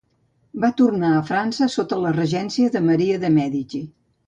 Va 0.63 0.71
tornar 0.79 1.11
a 1.17 1.19
França 1.27 1.69
sota 1.75 2.01
la 2.05 2.15
regència 2.17 2.73
de 2.79 2.85
Maria 2.89 3.23
de 3.27 3.35
Mèdici. 3.39 3.87